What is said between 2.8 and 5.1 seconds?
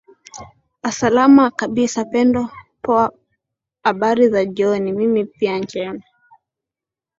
poa habari za jioni